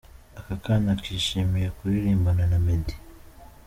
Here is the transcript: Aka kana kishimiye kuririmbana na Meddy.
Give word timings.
Aka 0.39 0.55
kana 0.63 0.91
kishimiye 1.03 1.67
kuririmbana 1.77 2.43
na 2.51 2.57
Meddy. 2.65 2.95